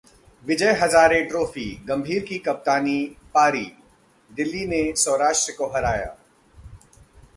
विजय 0.45 0.71
Hazare 0.73 1.21
trophy: 1.23 1.65
Gambhir 1.87 2.23
की 2.23 2.37
कप्तानी 2.37 2.97
पारी, 3.33 3.65
दिल्ली 4.31 4.65
ने 4.67 4.83
सौराष्ट्र 4.95 5.53
को 5.57 5.67
हराया 5.67 6.15